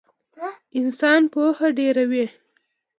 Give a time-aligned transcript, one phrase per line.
[0.79, 2.25] انسان پوهه ډېروي